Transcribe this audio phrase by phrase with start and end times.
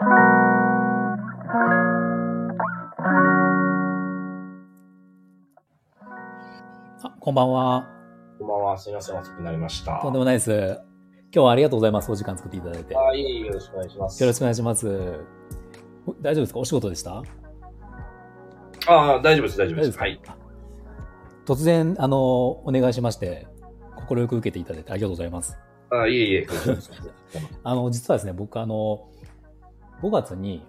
[0.00, 0.04] あ、
[7.20, 7.84] こんばんは。
[8.38, 8.78] こんばんは。
[8.78, 9.18] すみません。
[9.18, 9.98] 遅くなりました。
[10.00, 10.50] とんでもないです。
[11.34, 12.12] 今日はありがとうございます。
[12.12, 12.94] お時間作っていただいて。
[12.94, 14.24] よあ、いえいえ、よろしくお願いします。
[14.24, 14.86] ろしくお願いします。
[16.06, 16.60] お大丈夫ですか？
[16.60, 17.22] お仕事でした？
[18.86, 19.98] あ大丈夫です、大丈夫です。
[19.98, 20.04] か？
[20.04, 20.20] はい。
[21.44, 22.18] 突然、あの、
[22.64, 23.48] お願いしまして、
[24.08, 25.58] 快く受けていただいてありがとうございます。
[25.90, 26.46] あ、いえいえ、
[27.64, 29.08] あの、実はですね、僕、あの、
[30.02, 30.64] 5月に、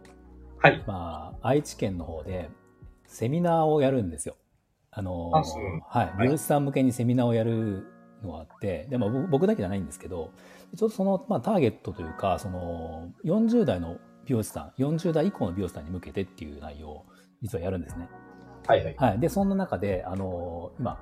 [0.59, 0.83] はい。
[0.85, 2.49] まあ、愛知県の方で、
[3.05, 4.35] セミナーをやるんですよ。
[4.91, 6.13] あの、あそうはい。
[6.19, 7.87] 美容師さん向けにセミナーをやる
[8.23, 10.31] のがあって、でも僕僕だけじゃないんですけど、
[10.75, 17.05] ちょっとその、まあ、ターゲットというか、その、40代の美容師さん、40代以降の美容師さんに向けてっていう内容を
[17.41, 18.09] 実はやるんですね。
[18.67, 18.95] はいはい。
[18.97, 19.19] はい。
[19.19, 20.99] で、そんな中で、あの、今、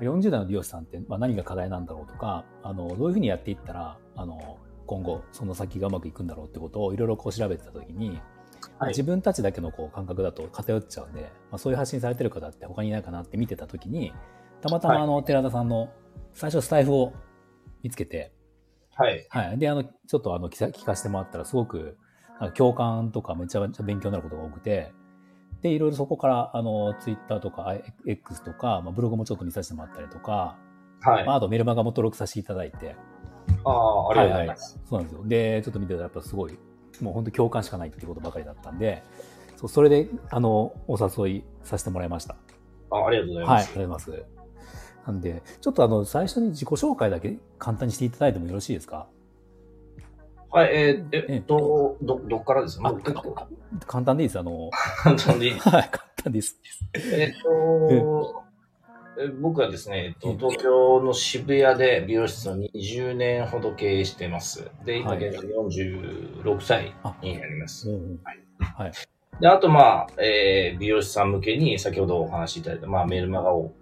[0.00, 8.22] 40代の美容師さんって、まあ、何が課題なんだろうとか、あの、どういうふうにやっていったら、あの、今後、その先がうまくいくんだろうってことをいろいろこう調べてたときに、はい
[8.88, 14.14] 自分たちだけのこう感覚だと偏っちゃうんで、まあ、そういう発信されてる方って他にいないかなって見てたときに、
[14.62, 15.90] たまたまはいあの、寺田さんの
[16.32, 17.12] 最初スタイフを
[17.82, 18.32] 見つけて、
[18.96, 19.26] はい。
[19.28, 19.58] はい。
[19.58, 21.98] で、あの、ちょっとあの、聞か聞かせてもらったら、すごく、
[22.54, 24.92] 共感とかめちゃめちゃ勉強になることが多くて、
[25.62, 27.74] で、いろいろそこから、あの、ツイッターとか、
[28.06, 30.58] X とか、まあ、ブログもちょっと見させてもらったりとか、
[31.00, 31.24] はい。
[31.24, 32.96] まあ、ああとメルマガも登録させていただいて、
[33.64, 34.80] あ、ありがとうございます。
[34.88, 35.22] そうなんですよ。
[35.26, 36.58] で、ちょっと見てたら、やっぱすごい、
[37.00, 39.02] もう本当共感しかないってことばかりだったんで、
[39.56, 42.36] そうそれで、あの、お誘いさせてもらいました。
[42.90, 44.06] あありがとうございはい、ありがます。
[44.06, 44.34] とうございます。
[45.06, 49.06] なんで、ちょっとあの、最初に自己紹介だけ簡単にしていただいてもよろしいですか？
[50.50, 52.78] はい、えーええっと、ど、どっからです？
[52.80, 52.94] か
[53.86, 54.38] 簡単でいいです。
[54.38, 54.70] あの、
[55.02, 56.60] 簡単でいいはい、簡単です。
[56.94, 58.02] えっと、え
[59.40, 64.70] 僕はですね、えっと、東京の渋谷で美容室を20年ほど経営してます。
[64.84, 67.90] で、今はい現在46歳になります。
[67.90, 68.92] うんはいはい。
[69.40, 73.72] で、あと、まあ、えー美容師さん向けに、先ほどお話しいただいた、まあ、メールマガを、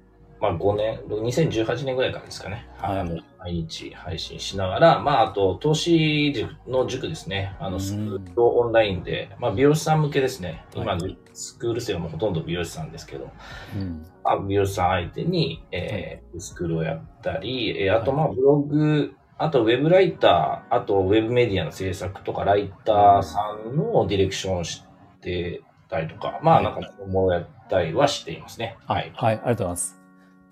[0.43, 2.67] まあ、5年、2018年ぐらいからですかね。
[2.77, 7.55] はいあの、毎日配信しながら、まあ、あと、投資塾の塾ですね。
[7.61, 10.65] あうんの、スクールをオンラインで、まあ、美容師さん向けですね。
[10.75, 13.31] 今はい、スクール生はもうほとんど美容師さんですけど、
[13.77, 14.05] うん。
[14.25, 23.39] まあ、美容師さん相手に、えースクールをやったり、えーあと、まあ、ブログ、あと、ウェブライター、あと、ウェブメディアの制作とか、ライターさ
[23.73, 24.83] んのディレクションをし
[25.21, 28.77] てたりとか、まあ、なんか、ものやったりはしていますね。
[28.87, 29.13] はい。
[29.15, 30.02] はい、ありがとうございます。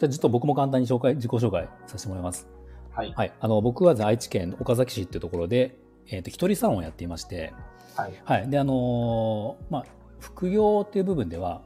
[0.01, 2.49] じゃあ、ちょっと僕も簡単に紹介、自己紹介させてもらいます。
[2.91, 3.13] はい。
[3.15, 3.33] はい。
[3.39, 5.77] あの、僕は愛知県岡崎市っていうところで、
[6.09, 7.53] えっ、と、一人サロンをやっていまして、
[7.95, 8.13] はい。
[8.25, 8.49] はい。
[8.49, 9.85] で、あのーまあ、
[10.19, 11.63] 副業っていう部分では、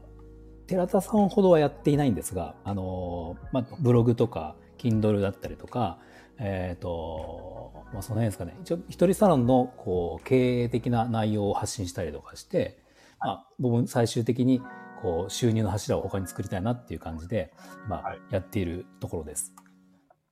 [0.67, 5.99] 寺田さんほどはやっていないんですが、あのーまあ、ブログとか、Kindle だったりとか、
[6.39, 8.57] えっ、と、まあ、その辺ですかね。
[8.63, 12.83] 一応、一人サロンの、こう、経営的な内容を発信したりとかして、
[13.21, 14.61] まあ、僕も最終的に、
[15.05, 17.53] こう、収入の柱を他に作りたいなっていう感じで、
[17.91, 19.55] まあ、はいやっているところです。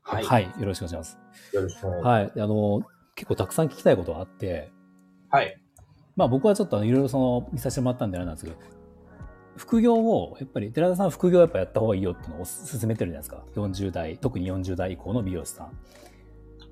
[0.01, 0.25] はい。
[0.25, 0.45] はい。
[0.45, 1.19] よろしくお願いします。
[1.53, 2.33] よろしくお願いしまはい。
[2.35, 2.83] であの、
[3.15, 4.73] 結構たくさん聞きたいことがあって、
[5.31, 5.37] す。
[5.37, 5.61] はい。
[6.17, 8.57] まあ僕はちょっといろいろその見させてもらったんであれなんですけど、
[9.59, 13.45] 副業を、やっぱり寺田さんは副業やっぱやった方がいいよっていうのを勧めてるじゃないですか。
[13.55, 15.79] 40代、特に40代以降の美容師さん。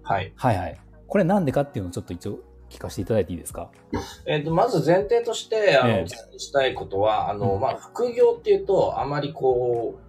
[0.03, 0.33] はい。
[0.35, 0.81] はいはい。
[1.07, 2.39] これなんでかっていうのをちょっと一応
[2.71, 3.71] 聞かせていただいていいですか？
[4.27, 6.07] えっ、と、まず前提として、あの、え
[6.39, 7.61] したいことは、あの、うん。
[7.61, 10.01] まあ、副業っていうと、あまりこう、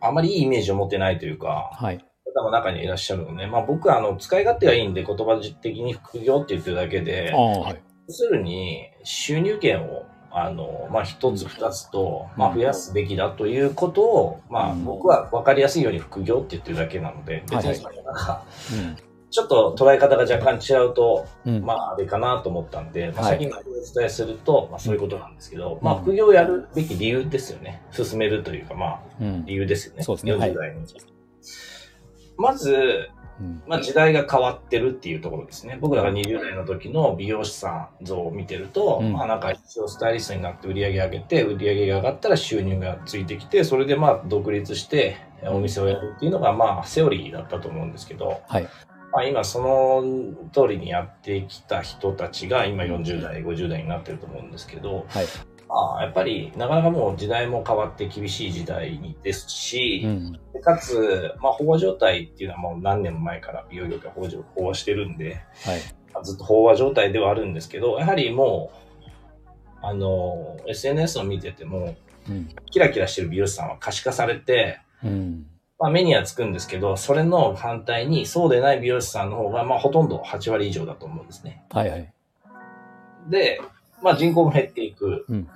[0.00, 2.04] あまりいいイメージを持ってないというか、はい。
[2.36, 7.82] 方も中にいらっしゃるので、まあ僕はあの、使い勝手がいいんで言葉的に副業って言ってるだけであ、あ、はい。
[8.08, 14.84] 要するに収入源を、あの、まあ一つ二つと、まあ増やすべきだということを、まあうん。
[14.84, 18.44] 僕は分かりやすいように副業って言ってるだけなので、別はいにそれが
[19.30, 21.56] ちょっと捉え方が若干違うと、うん。
[21.56, 21.64] うん。
[21.64, 27.82] まああれかなと思ったんで、まあはい先にお伝えすると、まあそういうことなんですけど、んまあ副業をやるべき理由ですよね。
[27.90, 29.46] 進めるというか、まあうん。
[29.46, 30.02] 理由ですよね。
[30.02, 30.84] そうですね40代に。
[32.38, 33.10] まず、
[33.40, 33.62] うん。
[33.66, 35.78] まあ、時代が変わってるっていうところですね。
[35.80, 48.68] 僕らが20代の時の美容師さん像を見てると、うんまあなんか一応スタイリストになって売り上げ上げて、売り上げが上がったら収入がついてきて、それでまあ独立してお店をやるっていうのがまあセオリーだったと思うんですけど、はい。
[49.16, 50.04] まあ今その
[50.52, 55.26] 通りにやってきた人たちが今40代、50代になってると思うんですけど、はい。
[55.66, 60.60] まあやっぱりなかなかもう時代も変わって厳しい時代ですし、うん。
[60.60, 65.80] かつ、まあ、飽和状態っていうのはもう何年も前から美容業界飽和飽和してるんで、はい。
[66.12, 71.96] まあずっと飽和状態ではあるんですけど、やはりもう、あの、SNS を見てても、
[72.28, 72.50] うん。
[72.70, 75.46] キラキラしてる美容師さんは可視化されて、うん。
[75.78, 81.64] まあ、目にはつくんですけど、それの反対にそうでない美容師さんの方が、まあ、ほとんど8割以上だと思うんですね。
[81.70, 82.12] はいはい。
[83.28, 83.60] で、
[84.02, 85.24] まあ人口も減っていく。
[85.28, 85.48] うん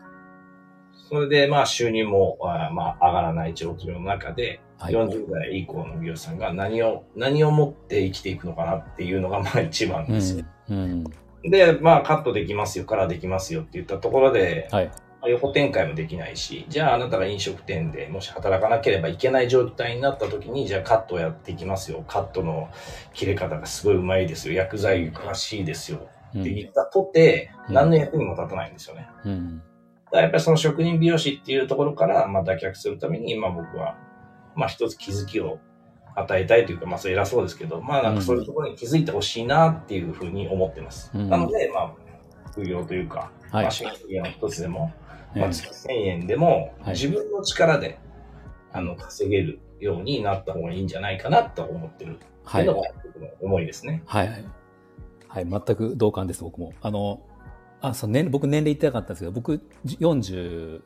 [1.10, 4.94] それで、まあ収入も、あまあ上がらない状況の中で、はい。
[4.94, 10.44] 40代以降の美容師さんが何を、何を持って生きていくのかなっていうのが、まあ一番うですよ。
[10.68, 10.72] ん。
[10.72, 11.04] うん。
[11.50, 14.90] で、まあカットできますよ、からできますよって言ったところで、はい。
[15.20, 22.04] まあ横展開もできないし、じゃああなたが飲食店でもし働かなければいけない状態になった時に、じゃあカットをやっていきますよ。
[22.06, 22.68] カットの
[23.12, 24.54] 切れ方がすごいうまいですよ。
[24.54, 25.98] 薬剤詳しいですよ。
[25.98, 29.08] うんって言ったとて、うん何の役にも立たないんですよね。
[29.24, 29.62] うん。
[30.12, 33.96] やっぱりその職人美容師っていうところから、まあ脱却するために、今僕は、
[34.56, 35.60] まあ一つ気づきを
[36.16, 41.12] 与えたいというか、まあそれ偉そうですけど、まあなんかそういうところに気づいてほしいなっていうふうに思ってます。
[41.14, 41.92] うんなので、まあ、
[42.50, 47.98] 副業というか、はいまあ、収入の一つでも、えまあ、月1000円でも、はい自分の力で、
[48.72, 52.74] あの、稼げるようになった方がいいんじゃないかなと思ってるってはいの。
[52.74, 54.02] が僕の思いですね。
[54.06, 54.44] はいはい。
[55.28, 56.72] はい、全く同感です、僕も。
[56.80, 57.22] あの、
[57.80, 60.80] あ、そう、年、僕年齢言ってなかったんですけど、僕47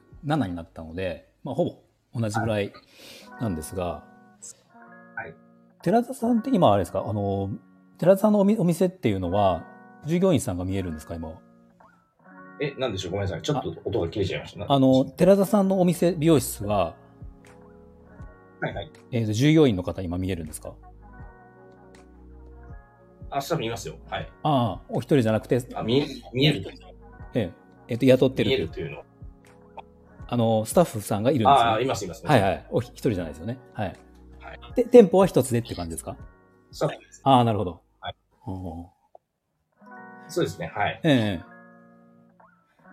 [0.46, 2.72] になったので、まあ、ほぼ同じぐらい
[3.40, 4.04] なんですが、
[5.14, 5.34] はい。
[5.82, 7.50] 寺田さんって今あれですか、あの、
[7.98, 9.64] 寺田さんのお店っていうのは、
[10.04, 11.34] 従業員さんが見えるんですか、今は？
[12.60, 13.12] え、なんでしょう？
[13.12, 13.42] ごめんなさい。
[13.42, 14.72] ちょっと音が切れちゃいました。
[14.72, 16.94] あの、寺田さんのお店、美容室は、
[18.60, 18.90] はいはい。
[19.10, 20.74] えーと、従業員の方今見えるんですか？
[23.30, 23.96] あ、スタッフ見ますよ。
[24.08, 24.32] はい。
[24.44, 26.70] ああ、お一人じゃなくて、あ、見え、見えると。
[26.70, 26.74] え
[27.34, 27.52] え
[27.88, 29.02] えーと、雇って見えるるというの。
[30.26, 32.26] あの、スタッフさんがいるんですよ、ああ、いますいます。
[32.26, 32.66] はいはい。
[32.70, 33.58] お一人じゃないですよね。
[33.72, 33.88] はい。
[33.88, 33.92] は
[34.54, 36.16] いで、店舗は一つでって感じですか？
[36.70, 37.20] スタッフです。
[37.24, 37.82] ああ、なるほど。
[38.00, 38.14] はい
[40.28, 40.72] そうですね。
[40.74, 41.00] はい。
[41.02, 41.53] ええ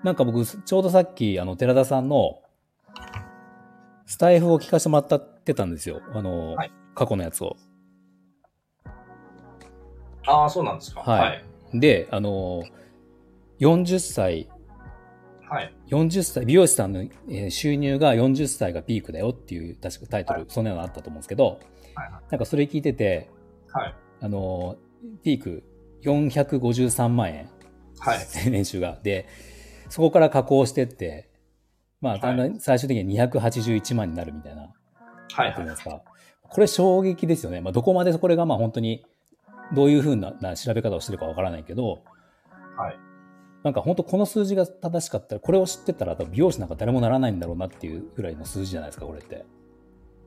[0.04, 2.42] なんか僕、ちょうどさっき、あの、寺田さんの、
[4.06, 6.02] スタイフを聞かせてもらったってたんですよ。
[6.14, 7.56] あの、はい過去のやつを。
[10.28, 11.02] ああ、そうなんですか。
[11.02, 11.80] はいはい。
[11.80, 12.64] で、あの、
[13.60, 14.50] 40歳、
[15.50, 15.74] はい。
[15.88, 21.60] 40歳、美容師さんの、えー収入が40歳がピークだよっていう、確かタイトル、そんなのあったと思うんですけど、
[21.96, 23.30] はいなんかそれ聞いてて、
[23.72, 23.96] はい。
[24.22, 24.76] あの、
[25.24, 25.64] ピーク
[26.04, 27.50] 453万円、
[28.00, 28.20] はい。
[28.52, 29.00] 年収が。
[29.02, 29.28] で、
[29.92, 31.30] そこから加工してって、
[32.00, 34.62] まあ、はいだんだん最終的には281万になるみたいな、
[35.34, 36.02] はいですか。
[36.44, 37.60] これ衝撃ですよね。
[37.60, 39.06] まあ、どこまでこれがまあ本当に、
[39.74, 42.04] どういうふうなな調べ方をしてるかわからないけど、
[42.78, 43.00] はい。
[43.64, 49.46] なんか本当この数字が正しかったら、これを知ってたら多分美容師なんか誰もならないんだろうなっていうぐらいの数字じゃないですか、これって。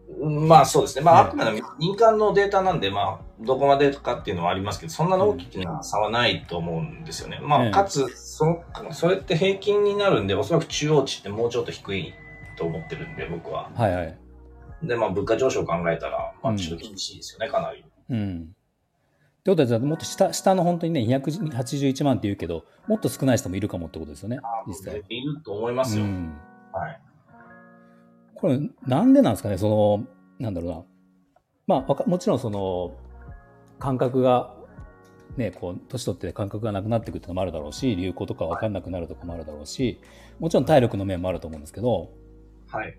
[0.09, 1.05] うんまあそうですね。
[1.05, 7.41] まあ、ねあくまでも民間のデータなんで、まあ、どこまでかっていうのはありますけど、そんなに大きな差はないと思うんですよね。
[7.43, 12.15] まあ、ええかつ、その、それって平均になるんで、おそらく中央値ってもうちょっと低い
[12.57, 13.71] と思ってるんで、僕は。
[13.75, 14.19] はいはい。
[14.83, 17.85] で、まあ、物価上昇を考えたら、まあ、うんちょっと厳しいですよね、かなり。
[18.11, 18.49] うん。
[19.41, 25.03] ってことは、じゃあもっと下、下の本当にね、281万って言うけど、もっと少ない人もいるかもってことですよね、実際。
[25.09, 26.05] いると思いますよ。
[26.05, 26.35] うん。
[26.73, 27.01] はい。
[28.35, 30.05] これ、なんでなんですかね、その、
[30.39, 30.85] なんだろうな。
[31.67, 32.93] まあもちろんその、
[33.79, 34.55] 感覚が、
[35.37, 40.01] ね、こう、年取って感覚がなくなっていくっていうのもあるだろうし、流行とか分かんなくなるとかもあるだろうし、
[40.39, 42.13] もちろん体力の面もあると思うんですけど、
[42.69, 42.97] はい。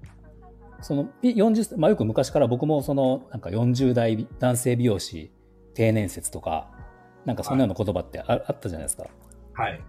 [0.81, 5.31] その、ピ40、まあよく昔から僕もその、なんか40代男性美容師
[5.73, 6.71] 定年説とか、
[7.25, 9.05] なんかそんなような言葉ってあ,、あったじゃないですか。
[9.53, 9.81] はい。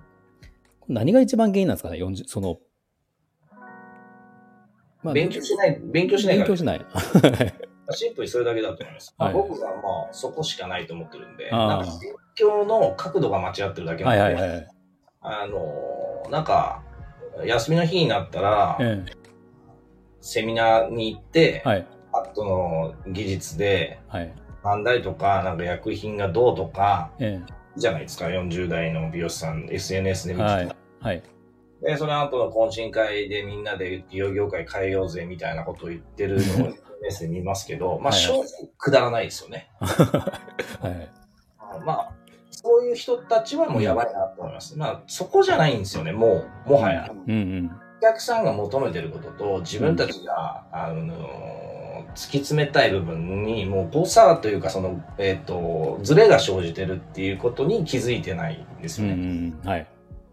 [0.89, 2.59] 何が一番原因なんですかね、40、その、
[5.07, 6.87] ま勉強しない、勉強しないから勉強しない。
[7.91, 9.15] シンプルにそれだけだと思います。
[9.17, 14.69] まあはい僕はまあ、そこしかないと思ってるんで、なんか勉強の角度が間違ってるだけなんで、はいはいはい。
[15.23, 16.83] あのーなんか、
[17.45, 19.05] 休みの日になったら、え
[20.21, 21.87] セミナーに行って、えはい。
[22.13, 24.35] パッドの技術で、はい。
[24.85, 27.41] だりとか、なんか薬品がどうとか、え
[27.77, 30.77] じゃないですか、40代の美容師さん、SNS でえ見てて、はい。
[31.01, 31.23] はい。
[31.83, 36.73] で、その後の懇親会でみんなで美容業界変えようぜみたいなことを言ってるのを
[37.07, 38.45] SNS で見ますけど、まあはい正直
[38.79, 39.71] くだらないですよね。
[39.81, 39.87] は
[40.89, 41.85] い。
[41.85, 42.13] まあ、
[42.51, 44.77] そういう人たちはもうやばいなと思います。
[44.79, 47.11] まあ、そこじゃないんですよね、もう、もはや。
[47.11, 47.71] うんうん。
[47.99, 51.15] お客さんが求めてることと、自分たちが、あの
[52.15, 59.23] 突き詰めたい部分に、もう誤差というか、その、えっ、と、ズレが生じてるっていうことに気づいてないんですうんよね。
[59.23, 59.69] うん。
[59.69, 59.87] はい。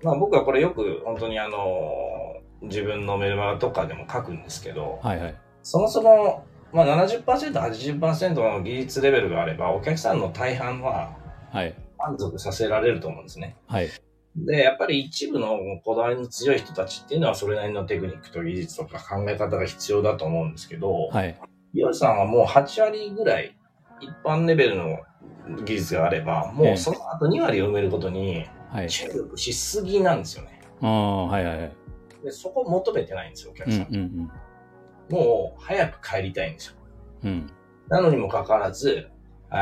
[0.03, 5.35] まあ、僕はこれよく、本当にあの、自分のメルマガとかでも書くんですけど、はいはい。
[5.63, 11.15] そもそも、まあ70%、80%の技術レベルがあれば、お客さんの大半は
[11.51, 11.75] はい。
[11.97, 13.55] 満足させられると思うんですね。
[13.67, 13.89] はい。
[14.35, 21.39] で、やっぱり一部のこだわりの強い人たちっていうのはそれなりのテクニックと技術とか考え方が必要だと思うんですけど、はい。
[21.73, 23.55] 美容師さんはもう8割ぐらい
[23.99, 24.99] 一般レベルの
[25.63, 28.49] 技術があれば、ええもうその後2割を埋めることにはい。
[28.87, 30.59] 注力しすぎなんですよね。
[30.81, 31.71] ああ、はいはいはい。
[32.23, 33.95] でそこ求めてないんですよ、お客うんさん。
[33.95, 34.31] うん
[35.09, 36.75] もう早く帰りたいんですよ。
[37.23, 37.29] うん。
[37.29, 37.51] うん。
[37.89, 39.09] なのにもかかわらず、
[39.51, 39.55] え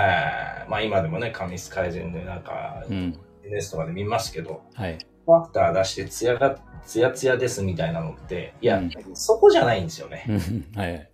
[0.65, 3.20] ーまあ今でもね、紙質改善でなんか、うん。
[3.44, 4.98] SNS とかで見ますけど、はい。
[5.25, 10.25] ファクター出してツヤが、ツヤツヤですみたいなのって、いや、うんそこじゃないんですよね。
[10.30, 11.08] うんはい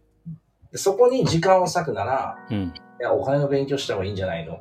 [0.74, 2.58] そこに時間を割くなら、うん。
[2.58, 4.60] いや、お金の勉強した方がいいんじゃないの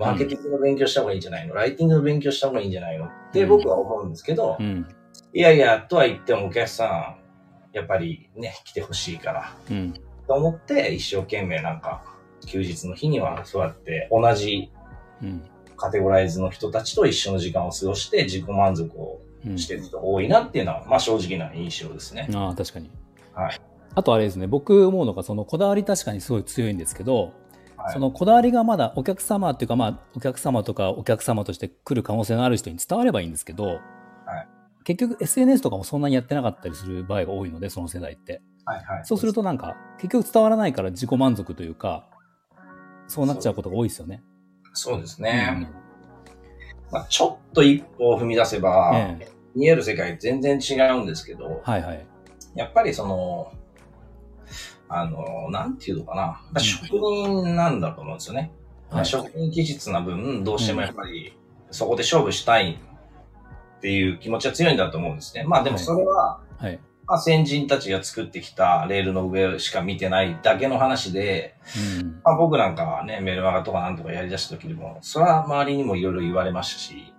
[0.00, 1.54] マーケティングの勉強した方がいいんじゃないの？
[1.54, 3.06] ライティングの勉強した方がいいんじゃないの？
[3.06, 4.88] って僕は思うんですけど、うん。
[5.34, 9.94] いやいや、とは言ってもお客さん、やっぱりね、来てほしいから、うん。
[10.26, 12.02] と思って一生懸命なんか、
[12.46, 14.72] 休日の日にはそうやって同じ
[15.22, 15.42] うん。
[15.76, 19.58] カテゴライズの人たちと一緒の時間を過ごして自己満足をうん。
[19.58, 22.28] してる人が多いなっていうのは、まあ正直な印象ですね。
[22.34, 22.90] ああ、確かに。
[23.34, 23.60] はい。
[23.94, 27.32] あとあれですね、僕思うのが、そのこだわり確かにすごい強いんですけど、
[27.84, 33.80] はいそのこだわりがまだお客様っていうか、まあ、お客様とかお客様として来る可能性のある人に伝わればいいんですけど、
[34.84, 38.42] 結局 SNS とかもそんなにやってなかったりする場合が多いので、その世代って。
[38.64, 39.04] はいはい。
[39.04, 42.08] そうするとなんか、結局伝わらないから自己満足というか、
[43.06, 44.22] そうなっちゃうことが多いですよね。
[44.72, 45.70] そうですうんね。
[46.90, 52.06] まあちょっと一歩を踏み出せば、ええ見える世界全然違うんですけど、はいはい。
[52.54, 53.52] やっぱりその、
[54.90, 56.60] あの、なんていうのかな。
[56.60, 58.40] 職人なんだと思うんですよね。
[58.90, 61.38] はい職人気質な分、どうしてもやっぱり、
[61.70, 65.44] そこで勝負したいっていう気持ちは強いんだと思うんですね。
[65.44, 66.80] まあでもそれは、はい。
[67.06, 71.54] まあ先人たちが作ってきたレールの上しか見てないだけの話で、
[72.00, 72.20] うん。
[72.24, 77.12] まあ僕なんかはね、メルマガとかなんとかやり出した時でも、それは周りにもいろいろ言われましたし、い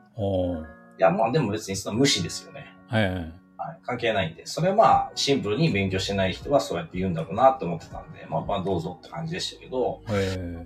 [0.98, 2.66] やまあでも別にその無視ですよね。
[2.88, 3.41] はいはい。
[3.62, 10.02] はい、関係ないんで、それはまあ、シンプルに勉強してない人はそうやって言うんだろうなと思ってたんで、まあ、まあ、どうぞって感じでしたけど、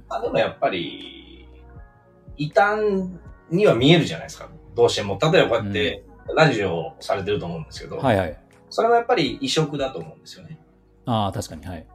[0.07, 1.47] まあ、でもやっぱり、
[2.37, 2.81] 異端
[3.49, 4.49] には見えるじゃないですか。
[4.75, 5.19] どうしても。
[5.21, 6.03] 例えばこうやって、
[6.35, 8.39] ラジオされてると思うんですけど、はいはい。
[8.69, 10.59] それはやっぱり異色だと思うんですよね。
[11.05, 11.65] ああ、確かに。
[11.65, 11.85] はい。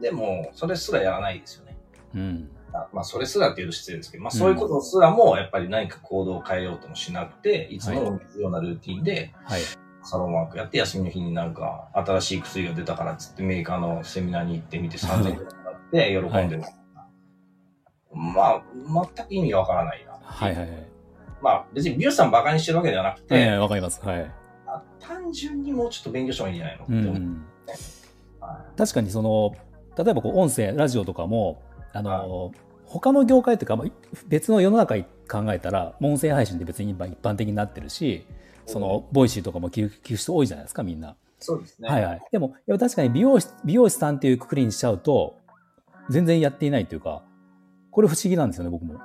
[0.00, 1.76] でも、それすらやらないですよね。
[2.14, 2.50] うん。
[2.72, 9.60] あまあ、それすらって言うと失礼ですけど、まあ、そういうことすらも、やっぱり何か行動を変えようともしなくて、いつも同じようなルーティンで、はい。
[10.02, 16.62] サロンワークやって、休みの日になんか、新しい薬が出たからっつってメーカーのセミナーに行ってみて3000円くらいもらって喜んでる。
[18.12, 18.62] まあ、
[19.14, 20.12] 全く意味がわからないな。
[20.20, 20.88] はいはいはい。
[21.42, 24.00] まあ、別に美容師さんバカにしてるわけではなくて、ええわかります。
[24.04, 24.30] はい。
[24.66, 27.14] あ単純にもうちょっと勉強した方がいいんじゃないのってう思う。
[27.14, 27.46] ん。
[28.40, 29.54] は確かにその、
[29.96, 31.62] 例えばこう音声、ラジオとかも、
[31.92, 32.52] あの、
[32.84, 33.88] 他の業界というか、まあ
[34.28, 38.26] 別の世の中に考えたら、音声配信って別に今一般的になってるし、
[38.68, 41.16] その、ボイシーとかも聞く人多いじゃないですか、みんな。
[41.38, 41.88] そうですね。
[41.88, 42.22] はいはい。
[42.30, 45.38] でも、やっぱ確かに美容師、美容師さんっていうくくりにしちゃうと、
[46.10, 47.22] 全然やっていないというか、
[47.90, 49.00] これ不思議なんですよね、僕も。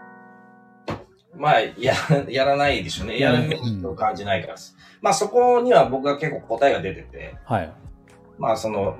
[1.35, 1.93] まあ、や、
[2.27, 3.19] やらないでしょうね。
[3.19, 4.75] やるメリットを感じないからです。
[5.01, 7.71] まあ、そこには僕は結構答えが出てて、はい。
[8.37, 8.97] まあ、その、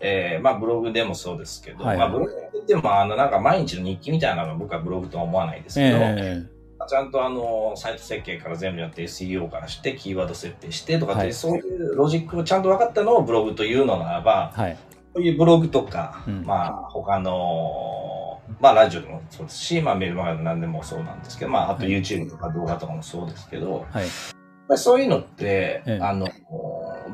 [0.00, 6.46] えーまあ、ブログでもそうですけど、はいまあ、ブログって言っても、あの、なんか毎日の日記みたいなのは僕はブログとは思わないですけど、え
[6.88, 14.76] ちゃんとあの、サイト設計から全部やって SEO からして、キーワード設定してとかって、はいそういうロジックをちゃんと分かったのをブログというのならば、えはい。
[15.14, 24.78] そういうブログとか、うんまあ、他の、まあ、ラジオでもそうですし、まあ、メールマガでも何でもそうなんですけど、まあ、あとはい YouTube とか動画とかもそうですけど、はい。
[24.78, 26.28] そういうのって、ええあの、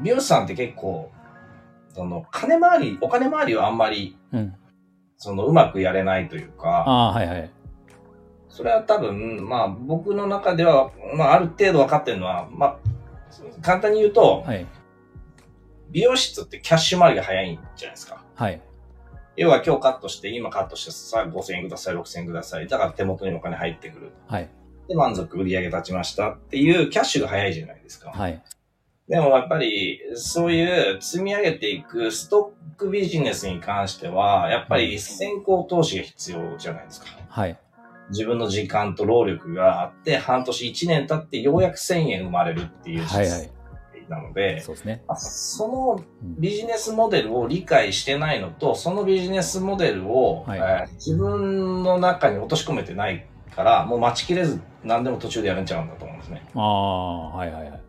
[0.02, 1.10] 美容師さんって結構、
[1.94, 4.54] その、金回り、お金回りはあんまり、うん。
[5.16, 7.50] その、うまくやれないというか、ああ、はいはい。
[8.54, 12.78] それは多分、まあ、僕の中では、まあ、ある程度分かってるのは、まあ、
[13.62, 14.64] 簡単に言うと、はい。
[15.90, 18.22] 美容室ってキャッシュ回りが早いんじゃないですか。
[18.36, 18.62] はい。
[19.34, 22.68] 要は今日カットして、今カットしてさあ5000円ください、6000円ください。
[22.68, 24.12] だから手元にお金入ってくる。
[24.28, 24.48] はい。
[24.86, 28.10] で、満足売り上げ立ちましたっていうキャッシュが早いじゃないですか。
[28.10, 28.40] はい。
[29.08, 37.08] でもやっぱり、そういう積み上げていくストックビジネスに関しては、やっぱり先行投資が必要じゃないですか。
[37.28, 37.58] はい。
[38.10, 43.50] 自分の時間と労力があって、半年1年経ってようやく1000円生まれるっていうはいはい。
[44.08, 45.02] なので、そうですね。
[45.08, 56.42] まあそのうんビジネスモデルを理解してないのと、そのビジネスモデルを、はいえー自分の中に落とし込めてないから、もう待ちきれず何でも途中でやめちゃうんだと思うんですね。
[56.54, 57.80] ああ、はいはいはい。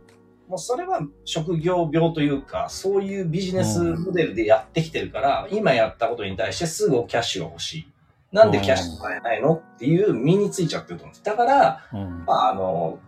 [0.48, 7.88] もうそれは職業病というか、そういうビジネスモデルでやってきてるから、今やったことに対してすぐキャッシュが欲しい。
[8.36, 11.24] なんでキャッシュ買えないのっていう身についちゃってると思うんです。
[11.24, 12.26] だから、うん。
[12.26, 13.00] まあ、あの、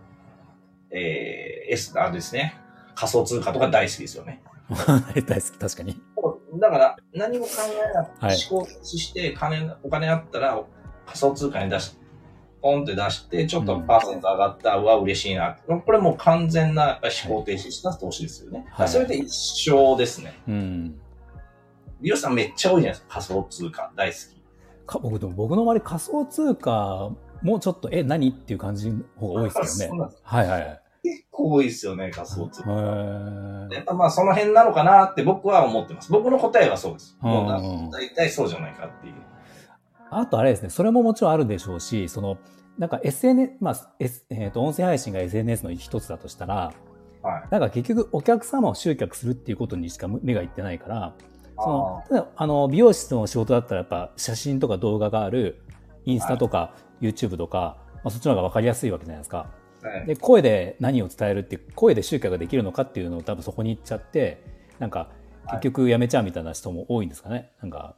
[0.90, 2.58] えー、S、あれですね。
[2.96, 4.42] 仮想通貨とか大好きですよね。
[5.28, 6.02] 大好き、確かに。
[6.62, 7.52] だから、何も考
[7.92, 10.64] えなくて、はい思考して、金、お金あったら、
[11.06, 11.98] 仮想通貨に出し、
[12.62, 15.58] ポンって出して、ちょっとパーセント上がった、うわ、嬉しいな。
[15.86, 18.66] これもう完全なやっぱり思考停止した投資ですよね。
[18.72, 20.40] はいそれで一生ですね。
[20.48, 21.02] うん。
[22.00, 23.16] 美容師さんめっちゃ多いじゃないですか。
[23.16, 23.92] 仮想通貨。
[23.94, 24.37] 大好き。
[24.88, 27.12] か僕でも僕の周り仮想通貨
[27.44, 30.02] もちょっと、え、何っていう感じの方が多いですよね。
[30.24, 30.82] はいはいはい。
[31.04, 32.72] 結構多いですよね、仮想通貨。
[32.72, 36.12] やっぱまあその辺なのかなって僕は思ってます。
[36.12, 37.18] 僕の答えはそうです。
[37.22, 37.26] う
[37.92, 39.14] 大体そうじゃないかっていう。
[40.10, 42.38] あとあれですね、それももちろんあるでしょうし、その、
[42.78, 46.74] なんか SNS、まあ、S えっ、と、音声配信が SNS の一つだとしたら、
[47.22, 47.48] はい。
[47.52, 51.14] なんか結局お客様を集客するっていうことにしか目がいってないから、
[51.58, 55.62] その、例えばあの、美容室の仕事だったらやっぱ写真とか動画がある、
[56.06, 59.38] インスタとか YouTube とか、まあ、そっちの方がわかりやすいわけじゃないですか。
[59.38, 59.58] はい
[60.06, 64.44] で、声で何を伝えるって、声で集客ができるのかっていうのを多分そこに行っちゃって、
[64.80, 65.10] なんか
[65.52, 67.52] 結局やめちゃうみたいな人も多いんですかね。
[67.62, 67.96] なんか、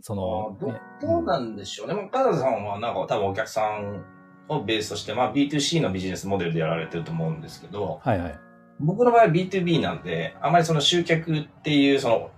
[0.00, 1.94] その、どねどうなんでしょうね。
[1.94, 4.04] もう、カナダさんはなんか多分お客さん
[4.48, 8.38] をベースとして、まあ B2C のビジネスモデルでやられてると思うんですけど、はいはい。
[8.80, 12.30] 僕の場合は B2B なんで、あまりその集客っていう、その、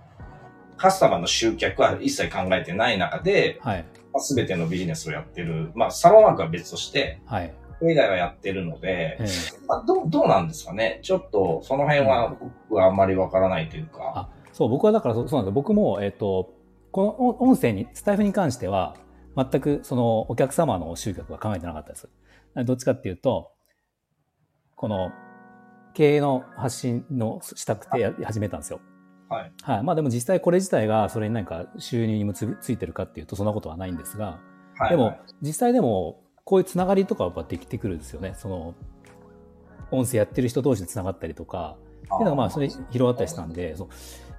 [0.83, 3.85] カスタマーの集客は一切考えてない中で、はい。
[4.11, 5.71] まあ、全てのビジネスをやってる。
[5.75, 7.53] まあ、サロンワークは別として、はい。
[7.79, 9.25] それ以外はやってるので、ええ
[9.65, 10.99] まあ、どう、どうなんですかね？
[11.01, 14.11] ちょっと、その辺は僕はあんまりわからないというか。
[14.13, 16.53] あそう、僕はだからそうなんです僕も、えっ、と、
[16.91, 18.97] この音音声に、スタイフに関しては、
[19.37, 22.09] 全くそのお客様の集客は考えてなかったです。
[22.65, 23.53] どっちかっていうと、
[24.75, 25.11] この
[25.93, 28.81] 経営の発信のしたくてや始めたんですよ。
[29.33, 29.51] はい。
[29.63, 29.83] はい。
[29.83, 34.39] まあでも実際これ自体がそれに何か収入に結びついてるかっていうとそんなことはないんですが、
[34.77, 34.89] はい。
[34.91, 38.33] でもはい、実際でもこういうつながりとかはやっぱできてくるんですよね。
[38.37, 38.75] その、
[39.91, 43.87] 音声やってる人同士でつながったりとか、っていうのがまあそれ広がったりしたんで、そう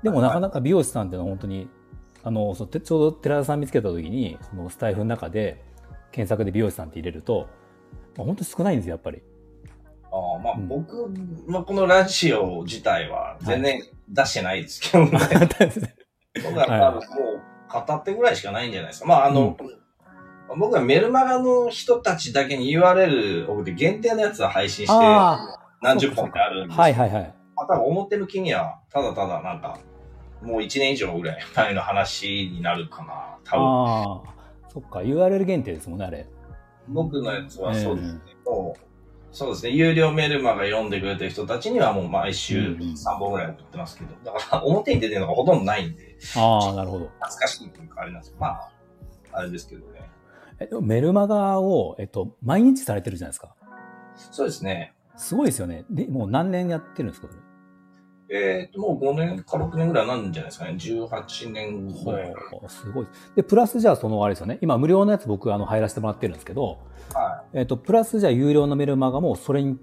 [0.03, 1.69] でもなかなか美容師さんっていうのは本当に、
[2.23, 5.63] あの、そちょうど寺田さん見つけた時に、そのスタイフの中で
[6.13, 7.49] 検索で美容師さんって入れると、
[8.17, 9.23] まあ、本当に少ないんですよ、やっぱり。
[10.15, 10.93] ああまあ、うん僕
[11.49, 15.11] のこのラジオ自体は全然出してないですけどね。
[16.45, 19.09] 僕は多分もう片手ぐらいしかないんじゃないですか。
[19.09, 19.57] まああの、
[20.57, 27.35] 僕はメルマガの人たちだけに URL 送って限定のやつは配信してあ何十本ってあるんですあ、はいはいはい。
[27.57, 29.79] まあ、多分表向きにはただただなんか
[30.43, 33.37] もう1年以上ぐらい前の話になるかな。
[33.45, 36.27] 多分ああ、そっか、URL 限定ですもんね、あれ。
[36.87, 38.21] 僕のやつはそうですね。
[38.47, 38.94] えもう
[39.35, 39.73] そうですね。
[39.73, 47.07] 有料メルマガ読んでくれてる人たちにはもう毎週うんうん3本ぐらい送ってますけど、だから表に出てるのがほとんどないんで、ああ、なるほど。
[47.07, 48.71] 懐かしいというかあれなんですけど、まあ、
[49.33, 50.09] あれですけどね。
[50.61, 53.57] えでもメルマガを、えっと、毎日されてるじゃないですか。
[54.15, 54.95] そうですね。
[55.17, 55.85] すごいですよね。
[55.91, 57.41] で、もう何年やってるんですか、それ。
[58.31, 60.73] えっ、と、もう5年か6年ぐらいなんじゃないですかね。
[60.73, 62.35] 18年ぐらい。
[62.69, 63.07] すごい。
[63.37, 64.59] で、プラスじゃあそのあれですよね。
[64.63, 66.79] 今無料のやつ僕あの入らせてもらってるんですけど、
[67.13, 69.79] はえっ、と、プラスじゃあ有料のメルマガもそれに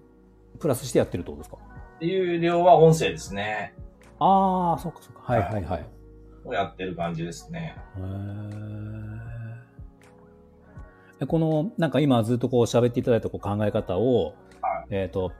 [0.59, 1.57] プラスしてやってるってことですか？
[1.99, 2.07] い。
[2.07, 3.75] 有料は音声ですね。
[4.19, 5.21] ああ、そっかそっか。
[5.23, 5.85] はいはいはい。
[6.43, 7.75] をやってる感じですね。
[7.97, 9.21] へー
[11.21, 15.31] えこの、なんか今ずっとこう喋っていただいたこう考え方を、はえっ、と、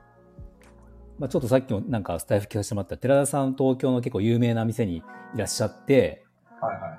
[1.22, 5.04] まあ、ちょっとさっきもなんかスタイフ聞かせてもらった寺田さん東京の結構有名な店にい
[5.38, 6.26] らっしゃって、
[6.60, 6.98] はいはいは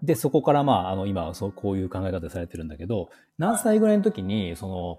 [0.00, 0.06] い。
[0.06, 4.98] で、そこからまあ、あの、今、そう、こういう考え方されてるんだけど、何歳ぐらいの時に、その、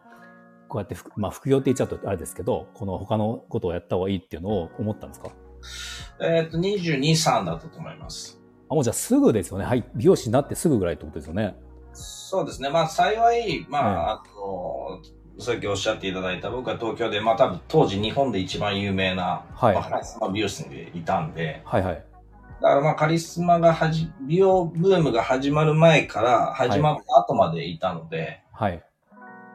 [0.67, 5.29] こうやってふ、まあ、副業って言っちゃうとあれですけど、この他のことをやった方がいいっていうのを思ったんですか？
[6.21, 8.41] えっ、と、22、3だったと思います。
[8.69, 9.63] あ、もうじゃあすぐですよね。
[9.63, 9.89] はい。
[9.95, 11.55] 美容師になってすぐぐらいってことですよね。
[11.93, 12.69] そうですね。
[12.69, 15.01] まあ、幸い、まあ、あの、
[15.37, 22.05] さっきおっしゃっていただいた、僕は東京で、まあ、多分当時日本で一番有名な、はいまあ、カリスマ美容室でいたんで、はいはい。
[22.61, 28.81] だからまあ、カリスマがはじ、美容ブームが始まる前から始まった後までいたので、はい。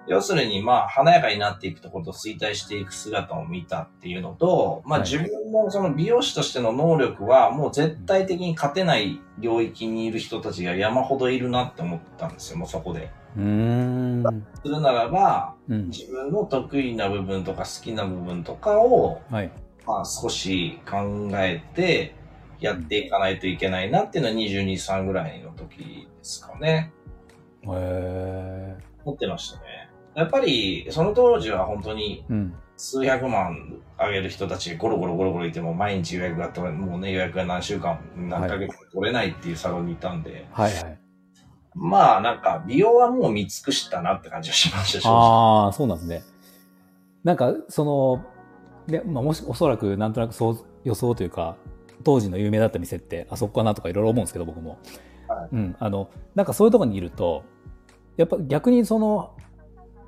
[0.06, 13.10] 要するにまあ、華やかになっていくところと衰退していく姿を見たっていうのと、まあはい自分のその美容師としての能力はもう絶対的に勝てない領域にいる人たちが山ほどいるなって思ったんですよ、もうそこで。
[13.36, 14.46] うーん。
[14.62, 15.88] するならば、うん。
[15.88, 19.50] 自分の得意な部分とか好きな部分とかを、はい。
[19.86, 22.14] まあ少し考えて
[22.60, 26.92] やっていかないといけないなっていうのは22、3ぐらいの時ですかね。
[27.62, 28.76] へえ。
[29.04, 29.90] 思ってましたね。
[30.14, 32.54] やっぱり、その当時は本当にうん。
[32.80, 40.98] 数百万あげる人たちがゴロゴロゴロゴロいても毎日予約が取れ、もうね予約が何週間、何ヶ月取れないっていうサロンにいたんで、はいはい。
[41.74, 45.08] まあなんか美容はもう見尽くしたなって感じがしました。
[45.08, 46.22] ああ、そうなんですね。
[47.24, 48.24] なんか、その、
[48.86, 51.56] で、まあ、もし、おそらくなんとなくそう予想というか、
[52.02, 54.78] 当時の有名だった店って、あそこかなとかいろいろ思うんですけど、僕も。
[55.28, 55.76] はうん。
[55.78, 57.44] あの、なんかそういうところにいると、
[58.16, 59.36] やっぱ逆にその、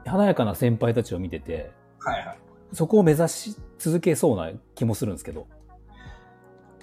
[0.04, 2.38] 華やかな先輩たちを見てて、はいはい。
[2.72, 5.46] そこを目指し続けそうな気もするんですけど。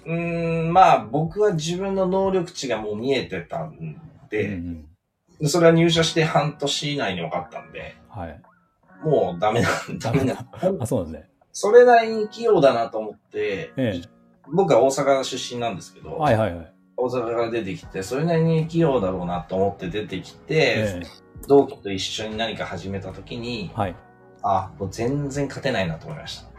[0.06, 4.86] うーん、まあ僕は自分の能力値がもう見えてたんで、うん
[5.48, 8.42] それは入社して半年以内に分かったんで、うん、はい。
[9.02, 10.44] もうダメだ、 ダメだ。
[10.78, 11.30] あ、そうなんですね。
[11.52, 14.02] それなりに器用だなと思って、え
[14.52, 16.12] 僕は大阪出身なんですけど、え。
[16.14, 16.72] はいはいはい。
[16.96, 21.02] 大阪から出てきて、それなりに器用だろうなと思って出てきて、え
[21.48, 23.96] 同期と一緒に何か始めた時にえ、はい。
[24.42, 26.50] あ、もう全然勝てないなと思いました。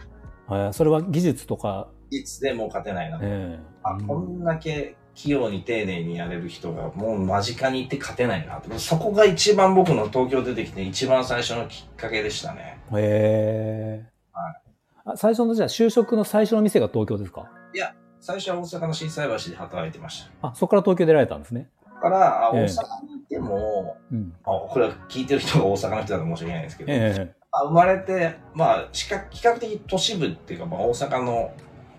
[0.50, 3.24] えーそれは技術とか、いつでもう勝てないなと。
[3.26, 8.78] ええあ、こんだけ器用に丁寧にやれる人がもう間近にいて勝てないなと。
[8.80, 12.80] そこが一番僕の東京出てきて一番最初のきっかけでしたね。
[12.94, 14.06] へえ。
[14.34, 14.56] は
[15.14, 17.50] あ最初のじゃあ就職の最初の店が東京ですか？
[18.24, 21.70] 最初は大阪の心斎橋で働いてましあ、そこから東京出られたんですね。
[22.00, 24.34] から、大阪にいても、うん。
[24.44, 31.52] あこれは聞いてる人が大阪の人だと申し訳ないんですけど、ええあ生まれて、まあ、比較比較的都市部っていうか、まあ、大阪の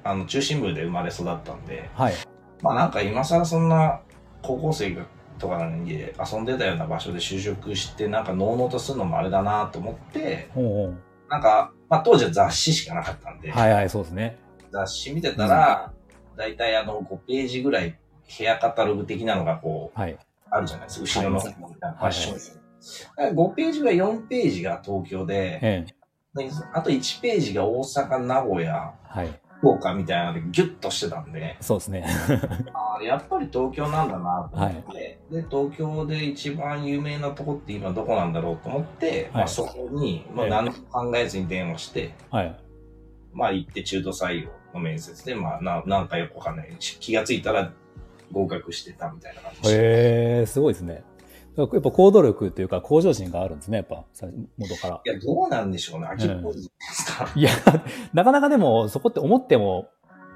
[0.05, 2.15] あの中心部で生まれ育ったんで、はい。
[2.62, 4.01] まあなんか今更そんな
[4.40, 5.05] 高校生が
[5.38, 10.94] とかに遊んでたような場所で就職して、なんかのうのうとするのもあれだなと思って、ほうほ
[11.29, 14.38] なんか、まあ当時は雑誌しかなかったんで、うはいはい、そうですね。
[14.70, 15.92] 雑誌見てたら、
[16.37, 20.16] だいたいあの5ページぐらいヘアカタログ的なのがこう、はい。
[20.51, 21.20] あるじゃないですか。
[21.20, 22.61] 後ろのファッショ
[23.31, 23.35] ン。
[23.35, 26.03] 5ページぐらい4ページが東京で、ええ
[26.35, 29.40] であと1ページが大阪、名古屋、はい。
[29.62, 32.05] 福岡みたいなのでギュッとしてたんで、そうですね。
[32.75, 42.57] あーやっぱり東京なんだなと思って、で、東京で一番有名なとこって今どこなんだろうと思って、まあ、そこに、まあ、ええ何も考えずに電話して、はい。
[43.33, 46.77] まあ行って中途採用の面接で、まあななんかよくわかんない。
[46.81, 47.72] 気がついたら
[48.33, 49.77] 合格してたみたいな感じで。
[49.77, 51.05] へえ、すごいですね。
[51.57, 55.01] やっぱ行動力というか向上心があるんですね、やっぱ、さ元から。
[55.05, 56.07] いや、どうなんでしょうね。
[56.07, 57.31] 秋っぽいですか。
[57.35, 57.51] いや、
[58.15, 59.88] なかなかでも、そこって思っても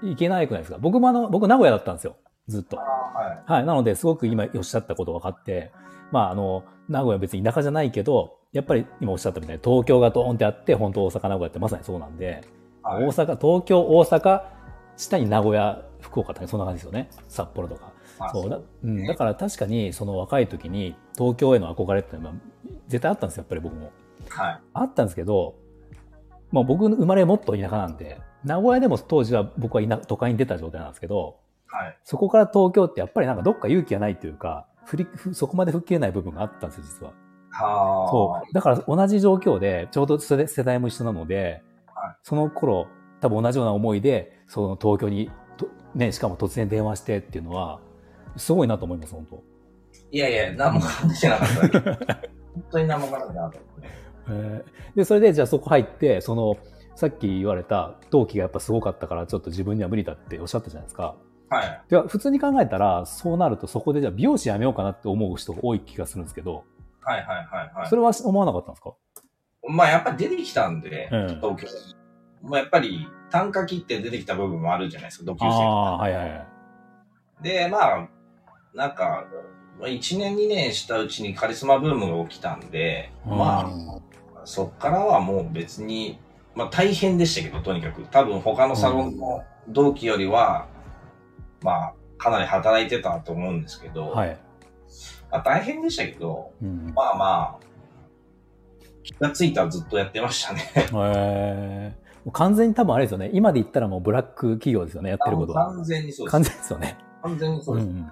[0.02, 2.16] いけないくないですか僕もあの、僕名古屋だったんですよ。
[2.48, 2.78] ずっと。
[2.78, 3.42] あはい。
[3.46, 3.64] はい。
[3.64, 5.72] なので、すごく今おっしゃったこと分かって、
[6.12, 12.42] まあ、あの、名古屋は別に田舎じゃないけど、やっぱり今おっしゃったみたいに東京がドーンってあって、本当大阪、名古屋ってまさにそうなんで、
[12.82, 14.42] はい大阪、東京、大阪、
[14.96, 17.10] 下に名古屋、福岡ってそんな感じですよね。
[17.28, 17.92] 札幌とか。
[18.18, 22.34] まあそうだ,、うん、だから確かにその若い時に東京への憧れっていうのは
[22.88, 23.92] 絶対あったんですよ、やっぱり僕も。
[24.28, 24.60] はい。
[24.74, 25.56] あったんですけど、
[26.52, 31.98] まあ僕の生まれもっと田舎なんで、名古屋でも当時は僕は田都会に出た状態なんですけど、はい。
[32.04, 37.12] そこから東京ってやっぱりなんかどっか勇気がないというか、振り、ふそこまで吹っ切れない部分があったんですよ、実は。
[37.50, 38.10] はあ。
[38.10, 38.54] そう。
[38.54, 42.86] だから同じ状況で、ちょうど世代世代も一緒なので、はいその頃、
[43.20, 47.80] 多分同じような思いで、その東京にと、ね、しかも突然電話してっていうのは、
[48.36, 49.42] すごいなと思います、本当。
[50.10, 52.30] いやいや、何も考えてなかっただけ。
[52.54, 53.58] 本当に何も考えてなかった。
[54.28, 56.56] えーで、それでじゃあそこ入って、その、
[56.94, 61.16] さっき言われた同期がやっぱすごかったから、ちょっと自分には無理だっておっしゃったじゃないですか。
[61.50, 61.82] はい。
[61.88, 66.64] では、普通に考えたら、そうなるとそこでじゃあ美容師やめようかなって思う人が多い気がするんですけど、
[67.02, 67.46] はいはいはい
[67.78, 67.88] はい。
[67.88, 68.94] それは思わなかったんですか？
[69.68, 71.72] まあやっぱり出てきたんで、うん東京に。
[72.42, 75.46] まあやっぱり単価切って出てきた部分もあるじゃないですか、同級生。
[75.46, 76.46] ああー、はいはいはい。
[77.42, 78.08] で、まあ、
[78.76, 79.24] なんか、
[79.80, 84.00] 1年2年したうちにカリスマブームが起きたんで、まあ、
[84.44, 86.20] そっからはもう別に、
[86.54, 88.02] まあ大変でしたけど、とにかく。
[88.02, 90.68] 多分他のサロンの同期よりは、
[91.62, 94.38] まあ、かなり働いてたと思うんですけど、あ、はい。
[95.30, 97.66] まあ大変でしたけど、うん、まあまあ、
[99.02, 100.70] 気がついたらずっとやってましたね。
[100.74, 103.30] へーもう完全に多分あれですよね。
[103.32, 105.66] 今で言ったらもうブラック企業ですよね、やってることは。
[105.66, 106.32] 完全にそうです。
[106.32, 106.98] 完全ですよね。
[107.22, 107.86] 完全にそうです。
[107.86, 108.10] んん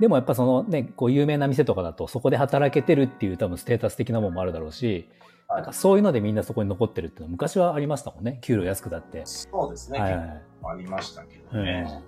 [0.00, 5.06] でもやっぱそのね、こう有名な店とかだとそこで働けてるっていう多分ステータス的なものもあるだろうし、はい
[5.50, 8.38] なんかそういうのでみんなそこに残ってるっていうのは昔はありましたもんね。
[8.40, 9.22] 給料安くだって。
[9.24, 9.98] そうですね。
[9.98, 11.66] はいありましたけどはい。
[11.66, 12.02] ね。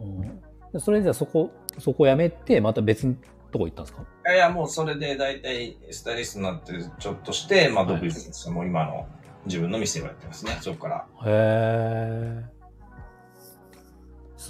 [0.00, 3.14] うんでそれじゃあそこ、そこ辞めてまた別の
[3.50, 4.02] とこ行ったんですか？
[4.02, 9.06] いやいや、もうそれで大体スタイリストになってちょっとして、まあはい独立して、もう今の
[9.46, 11.06] 自分の店をやってますね、そこから。
[11.24, 12.57] へえ。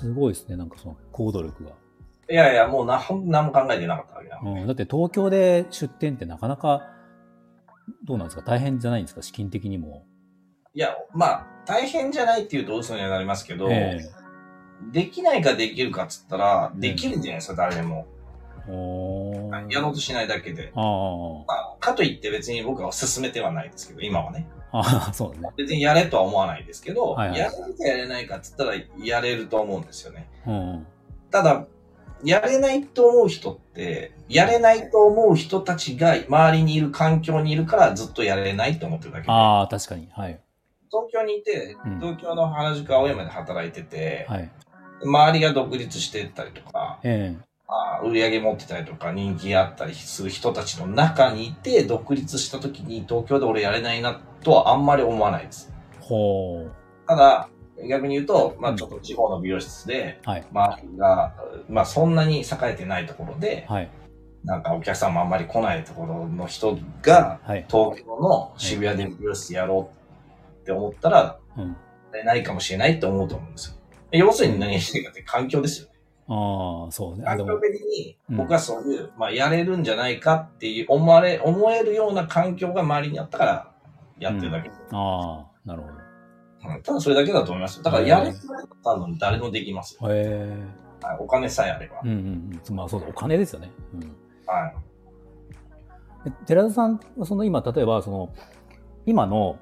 [0.00, 1.70] すごいですね、なんかその行動力が。
[2.30, 4.40] いやいや、もうな、何も考えてなかったわけだ。
[4.44, 6.82] うん、だって東京で出店ってなかなか、
[8.04, 8.42] どうなんですか？
[8.42, 9.22] 大変じゃないんですか？
[9.22, 10.04] 資金的にも。
[10.74, 13.98] いや、まあ、大変じゃないって言うと嘘にはなりますけど、え
[14.92, 18.06] できないかできるかっつったら、できるんじゃないですか、誰でも。
[19.70, 20.70] やろうとしないだけで。
[20.74, 24.48] あまあ、かといって別に僕は勧めてはないですけど、今はね。
[24.72, 25.48] あ、ああ、そうね。
[25.57, 30.29] 別にやれとは思わないですけど、はいはいやれるかやれないかっつったらやれると思うんですよね。
[30.46, 30.87] うん。
[31.31, 31.66] ただ、
[32.24, 40.09] やれないと思う人って、やれないと思う人たちが周りにいる環境にいるからずっとやれないと思ってるだけで、ああ、確かに。
[40.12, 40.40] はい。
[40.90, 44.51] 東京にいてうん、東京の原宿青山で働いてて、はい。
[45.05, 55.72] 周りが独立してったりとか、ええあー売り上げ持ってたりとか人気あったりする人たちの中にいて、独立した時に東京で俺やれないなとはあんまり思わないです。
[56.00, 56.72] ほう。
[57.07, 57.50] ただ、
[57.87, 60.46] 逆に言うと、まうんあちょっと地方の美容室で、はい。
[60.50, 61.35] 周りが、
[61.68, 63.90] まあそんなに栄えてないところで、はい。
[64.44, 67.66] なんかお客さんもあんまり来ないところの人が、はい。
[67.68, 71.76] 東京の渋谷で美容室やろうって思ったら、うん。
[72.24, 73.74] ないかもしれないって思うと思うんですよ。
[74.12, 75.97] 要するに何がしたいかって環境ですよね。
[76.28, 77.24] ああ、そうね。
[77.26, 83.72] あ、環境的にうん僕はそういう、まあやれるんじゃないかっていう思われ、思えるような環境が周りにあったから
[84.18, 84.70] やってるだけ。
[84.92, 85.98] ああ、なるほうん
[86.82, 87.82] ただそれだけだと思いますよ。
[87.84, 88.36] だからやれる
[88.84, 89.96] 多分誰もできます。
[89.96, 90.56] へえ。
[91.00, 92.00] はいお金さえあれば。
[92.02, 92.76] うんうんうん。
[92.76, 93.70] まあそうだ、お金ですよね。
[93.94, 94.00] うん。
[94.46, 94.74] はい。
[96.24, 98.34] で寺田さん、その今、例えば、その、
[99.06, 99.58] 今の、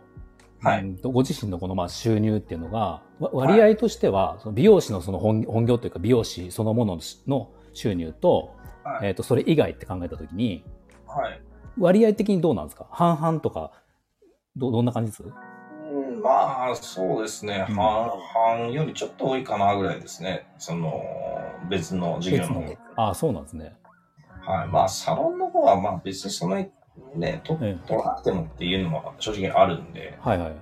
[0.63, 9.09] はいご自身のこのまあ収入っていうのが、わ割合としては、その美容師のその本本業というか、美容師そのものの収入と、はい。
[9.09, 10.65] えっ、と、それ以外って考えたときに、
[11.07, 11.41] はい。
[11.79, 12.87] 割合的にどうなんですか？
[12.91, 13.73] 半々とか、
[14.57, 15.23] ど、どんな感じです？
[15.23, 15.29] う
[16.19, 17.67] んまあ、そうですね。
[17.69, 20.47] うん半々よりちょっと多いかなぐらいですね。
[20.59, 21.03] その、
[21.71, 22.77] 別の授業の方。
[22.97, 23.77] ああ、そうなんですね。
[24.43, 24.69] はい。
[24.69, 26.71] まあ、サロンの方は、まあ別にそんなに
[27.15, 30.57] ね、取らなくてもっていうのは正直あるんで、はいはい。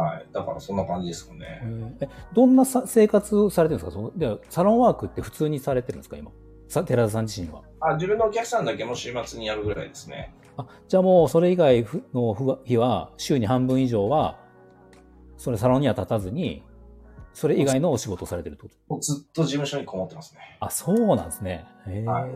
[0.00, 0.26] はい。
[0.32, 1.62] だからそんな感じですかね。
[2.00, 4.00] えどんなさ生活されてるんですか？
[4.00, 6.16] そのでサロンワークって普通にされてるんですか？
[6.16, 6.30] 今。
[6.68, 7.62] さ寺田さん自身は。
[7.80, 10.32] あ、自分のお客さんだけも週末にやるぐらいですね。
[10.56, 11.84] あ、じゃあもうそれ以外
[12.14, 14.38] の日は、週に半分以上は、
[15.36, 16.62] それサロンには立たずに、
[17.32, 19.00] それ以外のお仕事をされてるってこと？
[19.00, 20.58] ずっと事務所にこもってますね。
[20.60, 21.64] あ、そうなんですね。
[21.88, 22.30] へえ、はい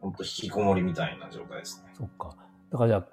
[0.00, 1.92] ほんと引きこもりみたいな状態ですね。
[1.96, 2.36] そっか。
[2.70, 3.06] だからじゃあ、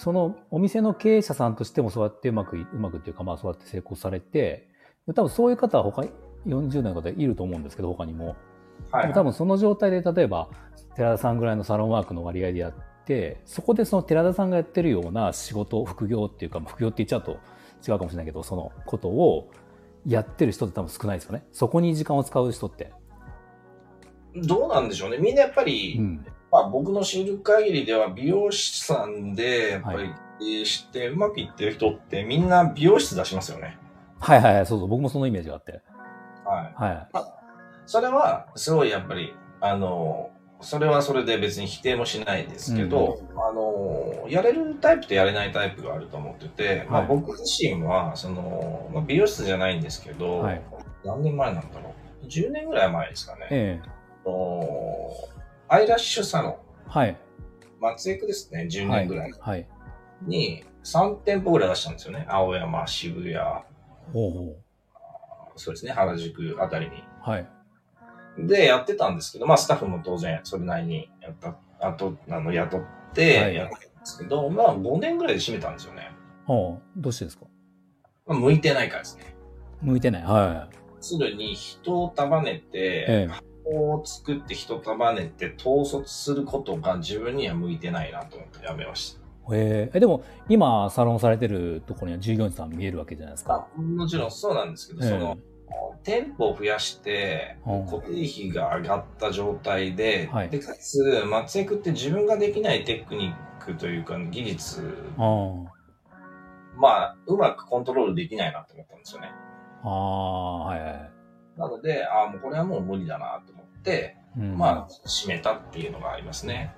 [0.00, 4.66] そのお店の経営者さんとしてもそうやってうまくい、うまくっていうか、まあそうやって成功されて、
[5.14, 6.10] 多分そういう方は他に、
[6.46, 8.34] 40代の方いると思うんですけど、他にも。
[8.90, 10.48] はい、多分その状態で例えば
[10.96, 12.72] 寺田さんぐらいのサロンワークの割合でやっ
[13.04, 17.32] てそこでその寺田さんがやってるような仕事副業っていうか副業って言っちゃうと
[17.86, 19.50] 違うかもしれないけどそのことを
[20.06, 22.90] やってる人って多分少ないですよねそこに時間を使う人って、
[24.34, 25.18] どうなんでしょうね。
[25.18, 33.78] みんなやっぱり、うん、まあ僕の知る限りでは美容師さんで、やっぱり経営してうまくいってる人ってみんな美容室出しますよね。
[34.18, 35.80] はいはいはいそうそう僕もそのイメージがあって
[36.44, 36.74] はい。
[36.82, 37.40] はい
[37.86, 50.62] それは、すごいやっぱり、あの、それはそれで別に否定もしないですけど、あの、やれるタイプとやれないタイプがあると思ってて、まあはい僕自身は、その、まあ、美容室じゃないんですけど、はい
[51.04, 52.26] 何年前なんだろう。
[52.26, 53.48] 10年ぐらい前ですかね。
[53.50, 53.88] ええ
[55.72, 56.56] アイラッシュサロン、
[56.88, 57.16] はい。
[57.80, 59.00] 松江区ですね、10はい。
[59.02, 59.32] 年ぐらい。
[59.38, 59.66] はい。
[60.22, 62.26] に3店舗ぐらい出したんですよね。
[62.28, 63.36] 青山、渋谷、
[64.12, 64.56] ほうほ
[65.54, 66.96] そうですね、原宿あたりに。
[66.96, 67.46] うはい。
[68.36, 72.82] で、やってたんですけど、まあ、スタッフも当然、それなりにやった、あと、あの、雇っ
[73.14, 73.54] てはい。
[73.54, 76.10] やってたんですけど、まあ、5年ぐらいで閉めたんですよね。
[76.46, 77.00] ほう。
[77.00, 77.46] どうしてですか？
[78.26, 79.36] まあ、向いてないからですね。
[79.82, 80.22] 向いてない。
[80.24, 80.68] は
[81.00, 83.26] するに人を束ねて、ええ。
[83.28, 89.20] 箱を作って人束ねて統率することが自分には向いてないなと思ってやめました。
[89.20, 93.68] いええでも今サロンされてるところには従業員さん見えるわけじゃないですか。
[93.76, 95.10] あもちろんそうなんですけど、ええ。
[95.10, 95.38] その、
[96.02, 97.86] 店舗を増やして、うん。
[97.86, 100.50] 固定費が上がった状態で、はい。
[100.50, 104.82] で、かつ、松江区って自分ができないテクニックというか、技術、
[105.18, 105.54] あ
[106.76, 109.30] まあ、うまくコントロールできないなと思ったんですよね。
[109.82, 111.19] あああはいはい
[111.60, 116.74] なので、ああ、もうこれはもう無理だなと思って、うんまあ、閉めたっていうのがありますね。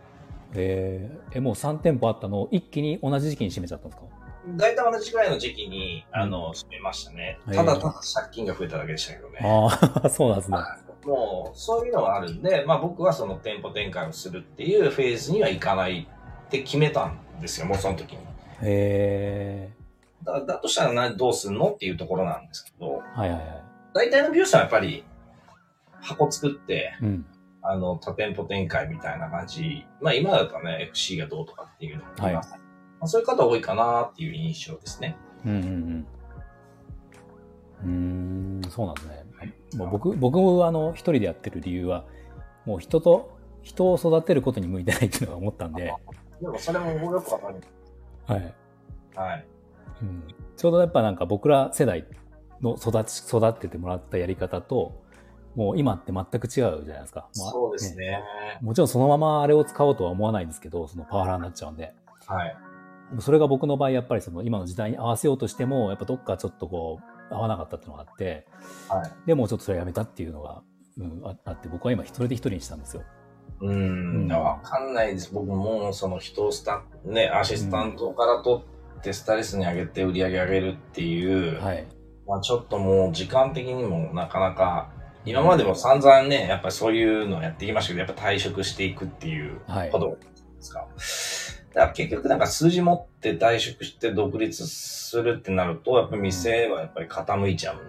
[0.54, 4.06] えーえ、もう3店舗あったのを一気に同じ時期に閉めちゃったんですか？
[4.56, 7.38] 大体同じぐらいの時期に、あの、閉めましたね。
[7.48, 9.38] へえただただ借金が増えただけでしたけどね。
[9.40, 10.58] ああ、 そうなんですね。
[11.06, 16.08] もう、そういうのはあるんで、まあ僕はその店舗展開をするっていうフェーズにはいかない
[16.46, 18.18] って決めたんですよ、もうその時に。
[18.18, 18.22] へ
[18.62, 19.72] え
[20.24, 23.61] だだとしたらなどうすんのっていうところなんですけど、はいはいはい。
[23.94, 25.04] 大体の美容師はやっぱり
[26.00, 27.26] 箱作って、うん。
[27.64, 29.86] あの、多店舗展開みたいな感じ。
[30.00, 32.58] まあ今だとね、FC がどうとかっていうのもあります、ま
[33.02, 35.16] あ、そういう方多いかなっていう印象ですね。
[35.44, 36.06] うんうん
[37.84, 38.62] うん。
[38.62, 39.22] うーん、そうなんですね。
[39.76, 42.04] もう僕、僕もあの、一人でやってる理由は、
[42.66, 45.92] もう人と、人を育てることに向いてないっていうのが思ったんで、
[46.40, 47.60] でもそれもよくわかる。
[48.26, 48.54] はい。
[49.14, 49.46] はい。
[50.02, 50.24] うん、
[50.56, 52.04] ちょうどやっぱなんか僕ら世代
[52.62, 55.02] の育ち、育ててもらったやり方と、
[55.54, 57.28] もう今って全く違うじゃないですか。
[57.36, 58.22] まあそうですね。
[58.62, 61.94] もちろんそのままあれを使おうとは思わないんですけど、そのパワハラになっちゃうんで。
[62.26, 62.56] はい。
[63.18, 66.98] それが僕の場合、やっぱりその今の時代に合わせようとしても、やっぱどっかちょっとこ
[67.30, 68.46] う、合わなかったっていうのがあって、
[68.88, 69.10] はい。
[69.26, 70.62] でもうちょっとそれやめたっていうのが、
[70.98, 73.02] うん、ああって、僕は今一人で一人にしたんですよ。
[73.60, 75.32] ううんん、わかんないです。
[75.32, 78.62] 僕も、その人をスタン、ね、アシスタントから取
[78.98, 81.86] ってスタイリストに上げて売り上げ上げるっていう、はい。
[82.32, 84.88] まあちょっともう時間的にもなかなか、
[85.26, 90.16] 今までも散々ね、やっぱりそういうのをやってきましたけど、やっぱ退職していくっていうはいことで
[90.58, 90.86] すか。
[91.74, 97.80] だから結局なんか数字持って退職して独立するってなると、やっぱり店はやっぱり傾いちゃう。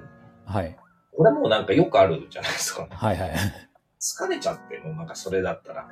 [0.46, 0.78] はい。
[1.16, 2.86] これもなんかよくあるじゃないですか。
[2.90, 3.32] はいはい。
[4.02, 5.84] 疲れちゃって、もうなんかそれだったら。
[5.84, 5.88] だ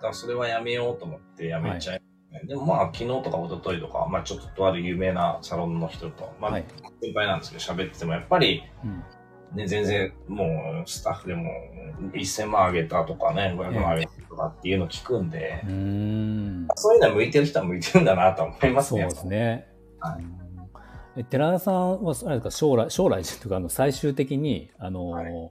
[0.00, 2.02] からそれはやめようと思ってやめちゃい、
[2.46, 6.64] でもまあ昨日とか一昨日とか、まあちょっととある有名なサロンの人と、まあはい。
[7.02, 9.04] 先輩なんですけど喋っててもやっぱりうん。
[9.56, 11.50] ね、全然もうスタッフでも
[12.12, 16.68] 1000万あげたとかね、500万あげたとかっていうの聞くんでう、ーん。
[16.76, 19.02] そういうのは向いてる人は向いてるんだなと思いますね。
[19.02, 19.66] そうですね。
[19.98, 20.24] はい
[21.28, 25.50] 寺田さんは、あれですか、将来、将来というか、あの、最終的に、あの、はい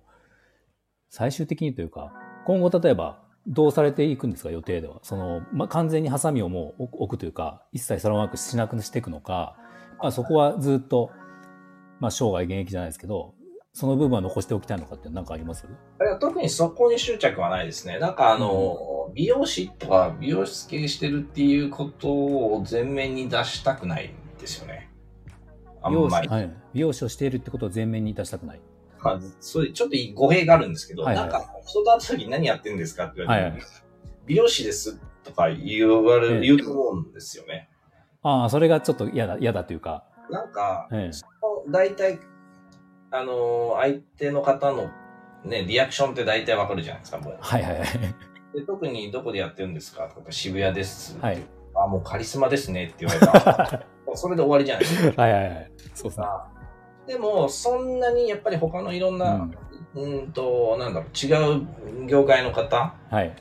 [1.12, 2.14] 最終的にというか、
[2.46, 5.00] 今後例えば、どうされていくんですか、予定では？
[5.02, 9.58] その、まあ、完全にハサミをもう置くというか、一切サロンワークしなくしていくのか、
[10.00, 11.10] まあ、そこはずっと、
[12.00, 13.34] まあ、生涯現役じゃないですけど、
[13.74, 15.66] その部分は残しておきたいのかって何かあります？
[15.66, 17.98] いや特にそこに執着はないですね。
[18.00, 24.90] なんかあの、美容師とか美容室系してるっていうことを前面に出したくないんですよね。
[25.82, 26.28] あん美容師,、まり。
[26.28, 28.62] はい、美容師をしているってことを前面に出したくない。
[29.02, 33.64] まあ、そういうちょっと語弊があるんですけど、はいはいなんか人と会った時に何やってんですかって言われて、はいはい
[34.26, 37.68] 美容師ですとか言われる、ええ言うと思うんですよね。
[38.22, 42.20] ああ、それがちょっと嫌だ、嫌だというか、なんか、ええ大体、
[43.10, 44.92] あのー相手の方の
[45.44, 47.38] ね、リアクションって大体わかるじゃないですか、もう。
[47.40, 47.88] はいはいはい。
[48.54, 51.18] で特にどこでやってるんですかとか渋谷です。
[51.20, 51.42] はい。
[51.76, 53.86] あ、もうカリスマですねって言われた
[54.16, 55.22] それで終わりじゃないですか。
[55.22, 55.72] はいはいはい。
[55.94, 56.26] そうですね。
[57.10, 59.50] でも、そんなにやっぱり他のいろんな、
[59.96, 61.58] うん、と、なんだろう、違
[62.04, 63.36] う業界の方はい。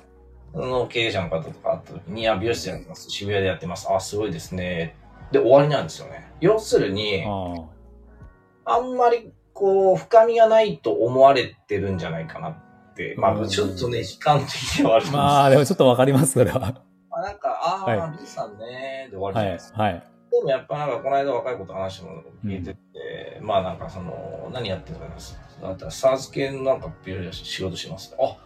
[0.54, 3.10] の経営者の方とかあった時に、いや、美容室やってます。
[3.10, 3.86] 渋谷でやってます。
[3.92, 4.96] あ、すごいですね。
[5.32, 6.32] で、終わりなんですよね。
[6.40, 13.16] 要するに、ああんまり、こう、深みがないと思われてるんじゃないかなって。
[13.18, 15.18] まあ、うんちょっとね、悲観的ではあるんですあ。
[15.18, 16.58] まあ、でもちょっとわかります、それは。
[17.10, 19.72] まあなんか、ああ、はい美さんね、で終わるじゃはいないです。
[19.74, 19.82] か。
[19.82, 20.02] はい。
[20.40, 28.14] でもやっぱなんか、この間若い子と話しても聞いてて、まあなんかその、何やってるんですかだったら、サーズ系のなんか美容師仕事します。
[28.20, 28.36] あ、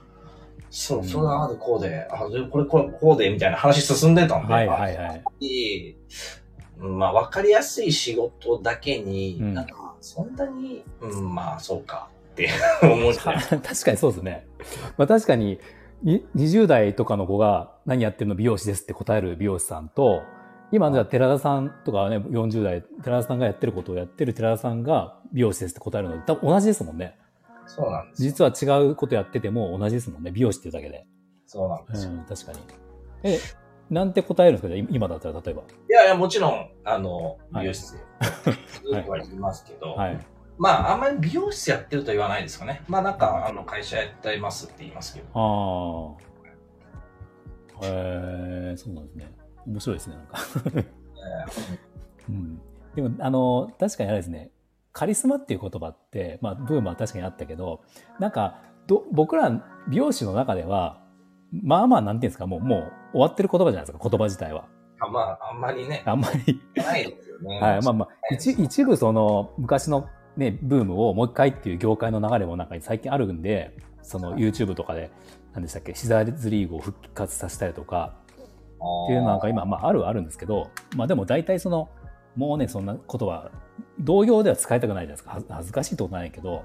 [0.71, 5.47] そうう、んそれはああでこうで、あ、でこれこれこうで、みたいな話進んでたんで、はいはいはい。
[5.47, 5.97] い
[6.79, 12.49] まあ、わかりやすい仕事だけに、うんなんか、そんなに、うん、まあ、そうか、って
[12.83, 13.37] 思っちゃう。
[13.61, 14.47] 確かにそうですね。
[14.97, 15.61] まあ確かに、
[16.03, 20.23] に20代とかの子が何やってるの美容師ですって答える美容師さんと、
[20.73, 27.19] 今じゃあ寺田さんとかね、40代、寺田さんがやってることをやってる寺田さんが美容師ですって答えるの多分同じですもんね。
[27.67, 28.51] そうなんですよ。
[28.51, 30.31] 実は違うことやってても同じですもんね。
[30.31, 31.07] 美容師っていうだけで。
[31.47, 32.13] そうなんですよ。
[32.13, 32.59] うん、確かに。
[33.23, 33.39] え、
[33.91, 34.89] なんて答えるんですか？
[34.91, 35.63] 今だったら例えば。
[35.63, 37.99] いやいや、もちろん、あの、はい美容室で、
[38.93, 40.19] ずっとは言いますけど、はい。
[40.59, 42.83] まあ、あんまり美容室やってると言わないですかね。
[42.89, 45.27] まあ、なんか、あの、会社やってますって言いますけど。
[45.35, 46.27] あ
[47.85, 47.87] あ。
[47.87, 49.33] へえそうなんですね。
[49.67, 50.39] 面白いですね、なんか。
[52.29, 52.61] うん。
[52.95, 54.51] でも、あの、確かにあれですね、
[54.93, 57.83] カリスマっていう言葉って、まあ、ブームは確かにあったけど、
[58.19, 59.51] なんか、ど僕ら
[59.89, 61.01] 美容師の中では、
[61.63, 64.67] まあまあ、なんていうんですか、もう、もう終わってる言葉じゃないですか、言葉自体は。
[65.01, 66.61] あまあ、あんまりね、あんまり。
[66.77, 67.59] ないですよね。
[67.61, 67.83] はい。
[67.83, 75.11] まあまあ、一一部その、昔のね、ブームをもう一回っていう業界の流れもなんか最近あるんで、その YouTube とかで、
[75.53, 78.15] 何でしたっけ、シザーズリーグを復活させたりとか、
[79.05, 81.89] っていうのなんか今、まああるはあるんですけど、まあでも大体その、
[82.37, 83.51] もうね、そんなことは、
[84.01, 85.31] 同業では使いたくないじゃないですか。
[85.33, 86.65] は恥ずかしいってことないけど、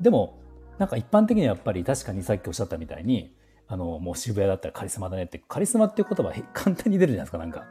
[0.00, 0.38] でも、
[0.78, 3.34] なんか一般的にはやっぱり確かにさっきおっしゃったみたいに、
[3.66, 7.64] あの、もう渋谷だったらカリスマだねって、カリスマっていう言葉簡単に出るじゃないですか、なんか。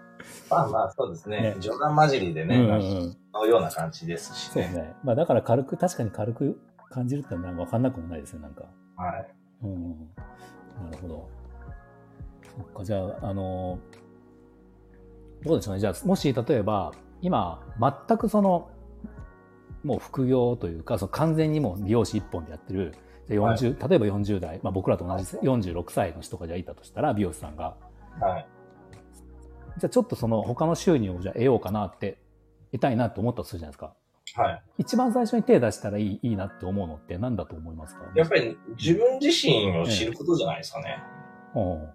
[0.49, 1.41] まあまあ、そうですね。
[1.41, 3.17] ね冗談交じりでね、うんうんうん。
[3.33, 4.69] のような感じですしね。
[4.71, 4.93] そうね。
[5.03, 6.59] まあだから軽く、確かに軽く
[6.89, 8.65] 感じるってのは分かんなくもないですね、なんか。
[8.95, 9.27] はい。
[9.63, 10.09] うんうん。
[10.85, 11.29] なるほど。
[12.57, 13.79] そっか、じゃあ、あの、
[15.43, 15.79] どうでしょうね。
[15.79, 16.91] じゃあ、もし例えば、
[17.21, 17.61] 今、
[18.07, 18.69] 全くその、
[19.83, 22.95] もう副業というか、その完全にもう美容師一本でやってる、
[23.29, 27.77] じゃあ40、例えば40代、まあ僕らと同じ46歳の人がじゃあいたとしたら、美容師さんが。
[28.19, 28.47] はい。
[29.77, 32.17] じゃあちょっとその他の収入をじゃあ得ようかなって、
[32.71, 33.95] 得たいなって思ったとするじゃないですか。
[34.35, 34.63] はい。
[34.79, 38.01] 一番最初に手出したらいいいいなって思うのって何だと思いますか？
[38.15, 40.97] やっぱり自分自身を知ることじゃないですかね。
[41.55, 41.89] うん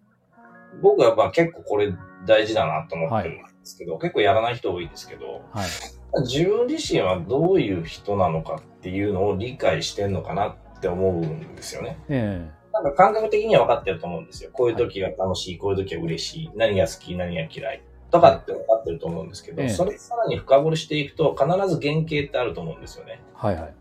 [0.80, 1.94] 僕はまあ結構これ
[2.26, 6.22] 大事だなと思ってるんですけど、結構やらない人多いですけど、はい。
[6.22, 11.98] 自分自身はどういう人なのかっていうのを理解してんのかなって思うんですよね。
[12.08, 14.50] えなんか感覚的には分かってると思うんですよ。
[14.52, 17.82] こういう時が楽しい、こういう時は嬉しい、何が好き、何が嫌い。
[18.10, 23.20] とかって分かってると思うんですけど、ええそれさらに深掘りしていくと必ず原型ってあると思うんですよね。
[23.22, 23.74] えはいはい。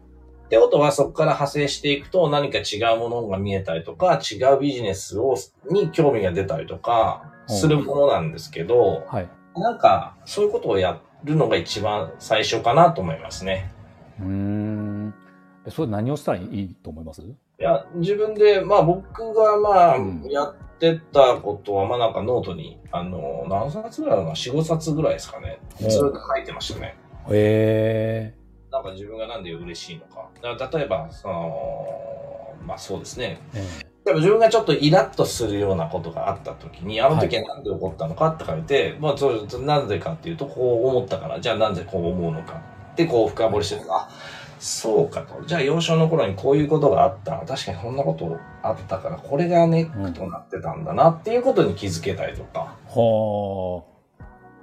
[0.51, 5.37] ってことはそこから派生していくと何か違うものが見えたりとか、違うビジネスを
[5.69, 9.29] に興味が出たりとかするものなんですけど、はい。
[9.55, 13.71] なんかそういうことをやるのが一番最初かなと思いますね。
[14.19, 15.13] うーん。
[15.65, 17.21] えそれ何をしたらいいと思います？
[17.21, 25.59] いや、自分で、まあ僕がまあうんやってたことは、まあなんかノートに、あの、何冊ぐらいだろうな、4、5冊ぐらいですかね。
[25.81, 26.97] うんずっと書いてましたね。
[27.29, 28.40] へえ
[28.71, 30.29] なんか自分がなんで嬉しいのか。
[30.41, 33.39] だから例えば、その、まあそうですね。
[33.53, 42.61] えでも自分がちょっとイラッとするようなことがあった時に、あの時はなんで起こったのかって書いて、まあそう、なんでかっていうと、こう思ったから、じゃあなんでこう思うのか。
[42.95, 44.09] で、こう深掘りしてるあ、
[44.59, 45.45] そうかと。
[45.45, 47.43] じゃあ幼少の頃にこういうことがあった。
[47.45, 52.75] 確かにそんなことあったから、これがネックとなってたんだなっていうことに気づけたりとか。
[52.87, 53.90] えは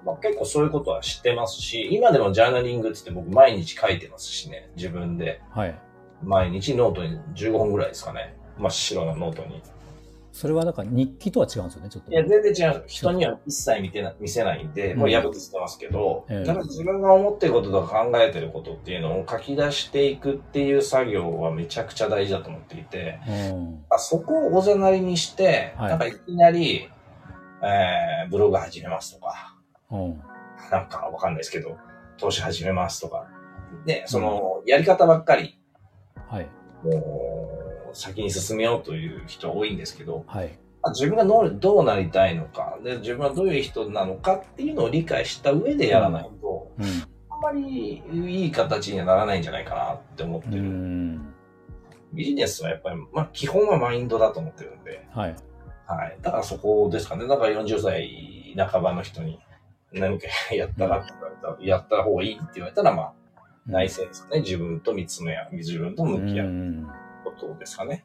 [0.04, 5.40] まあ、結構そういうことは知ってますし、今でもジャーナリングって言って僕毎日書いてますしね、自分で。
[5.52, 5.60] あ。
[5.60, 5.78] はい。
[6.22, 8.34] 毎日ノートに15本ぐらいですかね。
[8.58, 9.62] 真っ白なノートに。
[10.32, 12.12] それはだから日記とは違うんですよね、ちょっと。
[12.12, 12.84] いや、全然違う。
[12.86, 23.84] 人には一切見てな見せないんで、うんもう破ってますけど、ええやっぱり自分が思ってることとか考えてることっていうのを書き出していくっていう作業はめちゃくちゃ大事だと思っていて、うん。
[23.90, 26.88] あそこをおざなりにして、はいなんかいきなり、
[27.62, 29.57] えー、ブログ始めますとか、
[29.90, 30.20] うん。
[30.70, 31.76] なんかわかんないですけど、
[32.16, 33.28] 投資始めますとか、
[33.86, 35.58] で、その、やり方ばっかり、
[36.28, 36.48] はい。
[36.84, 37.48] も
[37.92, 40.58] う、先に進めようという人多いんですけど、はい。
[40.82, 46.84] あ自分がどうどうなりたいのかで、自分はどういう人なのかっていうのを理解した上でやらないと、うん。
[47.30, 50.62] あんまりいい形にはならないんじゃないかなって思ってうる。
[50.62, 51.34] ん。
[52.12, 55.36] ビジネスはやっぱり、まあ基本はマインドだと思ってるんで、はい。
[55.86, 56.18] はい。
[56.22, 57.26] だからそこですかね。
[57.26, 59.40] だから40歳半ばの人に
[59.92, 63.12] 何かやったらって言われたら、やった方がいいって言われたら、まあ
[63.66, 64.40] 内政ですかね。
[64.40, 66.86] 自分と見つめ合う、自分と向き合ううん
[67.24, 68.04] ことですかね。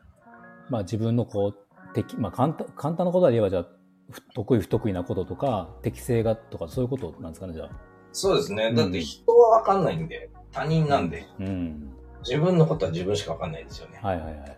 [0.70, 3.66] まあ自分のこう、適、まあ簡単、簡単なことで言えばじゃあ、
[4.12, 7.70] ふ得意不得意なこととか、適性がとか、そういうことなんですかね、じゃあ。
[8.12, 8.68] そうですね。
[8.68, 11.94] うんだって人はわかんないんで、他人なんで、うん。
[12.28, 14.00] 自分のことは自分しかわかんないですよね。
[14.02, 14.58] はいはいはい。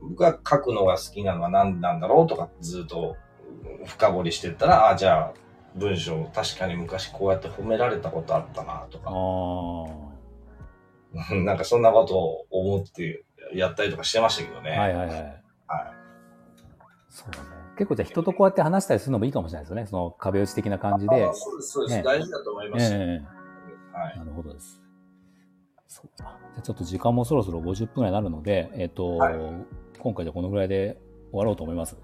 [0.00, 3.16] 僕が書くのが好きなのは何なんだろうとかずっと
[3.86, 5.34] 深掘りしてったら、あ、じゃあ
[5.76, 9.04] 文章確かに昔こうやって褒められたことあったなとあ
[11.16, 11.34] か、あ。
[11.44, 14.70] なんかそんなことを思ってやったりとかしてましたけどね。
[14.70, 15.18] はいはいはい。
[15.18, 15.42] はい
[17.08, 17.48] そうだね。
[17.76, 19.86] 結構じゃあ人とこうやって話したりするのもいいかもしれないですよね。
[19.86, 21.32] その壁打ち的な感じであ。
[21.34, 22.94] そうです、そうです、ね大事だと思います。
[22.94, 24.18] ええはい。
[24.18, 24.82] なるほどです。
[25.86, 26.38] そうか。
[26.54, 29.34] じゃあちょっと時間もそろそろ50分ぐらいになるので、えっ、と、はい
[29.98, 30.98] 今回じゃこのぐらいで
[31.30, 31.96] 終わろうと思います。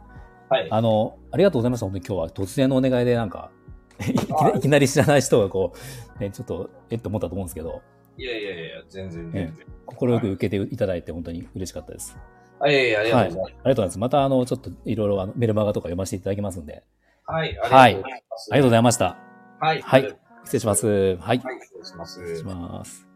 [0.49, 0.69] はい。
[0.71, 1.87] あの、ありがとうございました。
[1.87, 3.51] 本当に今日は突然のお願いでなんか、
[4.57, 5.73] いきなり知らない人がこ
[6.19, 7.83] う、ね、ちょっと、えっと思ったと思うんですけど、
[8.17, 9.67] いやいやいや、全然全然。
[9.87, 12.17] 心よく受けていただいて本当に嬉しかったです。
[12.59, 13.99] はい、いやいや、ありがとうございありがとうございます。
[13.99, 16.83] また、あの、ちょっといろいろあのメルマガとか読ませていただきますんで、
[17.27, 17.35] ます。
[17.35, 18.49] はい、ありがとうございます。
[18.53, 19.17] ありがとうございました。
[19.61, 19.83] はい。
[19.83, 20.87] はい失礼します。
[20.87, 21.19] はい。
[21.19, 22.21] はい、失礼します。
[22.21, 23.08] 失礼します。